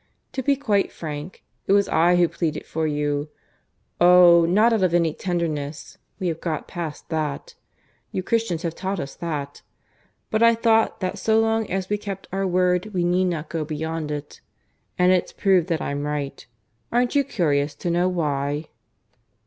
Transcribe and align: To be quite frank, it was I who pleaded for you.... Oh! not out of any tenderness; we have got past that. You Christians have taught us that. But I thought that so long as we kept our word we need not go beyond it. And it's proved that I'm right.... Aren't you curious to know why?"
To 0.31 0.41
be 0.41 0.55
quite 0.55 0.91
frank, 0.91 1.43
it 1.67 1.73
was 1.73 1.87
I 1.87 2.15
who 2.15 2.27
pleaded 2.27 2.65
for 2.65 2.87
you.... 2.87 3.29
Oh! 3.99 4.47
not 4.49 4.73
out 4.73 4.81
of 4.81 4.95
any 4.95 5.13
tenderness; 5.13 5.99
we 6.17 6.27
have 6.29 6.41
got 6.41 6.67
past 6.67 7.09
that. 7.09 7.53
You 8.11 8.23
Christians 8.23 8.63
have 8.63 8.73
taught 8.73 8.99
us 8.99 9.13
that. 9.17 9.61
But 10.31 10.41
I 10.41 10.55
thought 10.55 11.01
that 11.01 11.19
so 11.19 11.39
long 11.39 11.69
as 11.69 11.87
we 11.87 11.99
kept 11.99 12.27
our 12.31 12.47
word 12.47 12.87
we 12.95 13.03
need 13.03 13.25
not 13.25 13.47
go 13.49 13.63
beyond 13.63 14.09
it. 14.09 14.41
And 14.97 15.11
it's 15.11 15.31
proved 15.31 15.67
that 15.67 15.81
I'm 15.83 16.01
right.... 16.01 16.47
Aren't 16.91 17.13
you 17.13 17.23
curious 17.23 17.75
to 17.75 17.91
know 17.91 18.09
why?" 18.09 18.65